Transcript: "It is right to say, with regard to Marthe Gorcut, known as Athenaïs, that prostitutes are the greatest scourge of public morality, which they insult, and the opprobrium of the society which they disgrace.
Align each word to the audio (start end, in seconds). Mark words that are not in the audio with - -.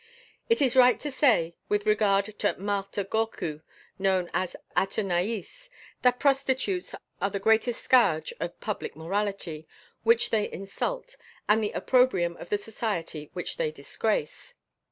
"It 0.49 0.63
is 0.63 0.75
right 0.75 0.99
to 1.01 1.11
say, 1.11 1.53
with 1.69 1.85
regard 1.85 2.25
to 2.39 2.55
Marthe 2.57 3.07
Gorcut, 3.07 3.61
known 3.99 4.31
as 4.33 4.55
Athenaïs, 4.75 5.69
that 6.01 6.17
prostitutes 6.17 6.95
are 7.21 7.29
the 7.29 7.39
greatest 7.39 7.83
scourge 7.83 8.33
of 8.39 8.59
public 8.59 8.95
morality, 8.95 9.67
which 10.01 10.31
they 10.31 10.51
insult, 10.51 11.17
and 11.47 11.63
the 11.63 11.73
opprobrium 11.73 12.35
of 12.37 12.49
the 12.49 12.57
society 12.57 13.29
which 13.33 13.57
they 13.57 13.69
disgrace. 13.71 14.55